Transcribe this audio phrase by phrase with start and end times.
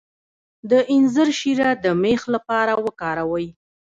[0.69, 3.47] د انځر شیره د میخ لپاره وکاروئ